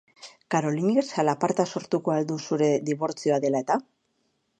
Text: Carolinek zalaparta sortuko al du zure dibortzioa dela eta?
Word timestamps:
Carolinek 0.53 1.09
zalaparta 1.15 1.65
sortuko 1.75 2.13
al 2.15 2.25
du 2.31 2.39
zure 2.47 2.71
dibortzioa 2.89 3.39
dela 3.45 3.63
eta? 3.67 3.79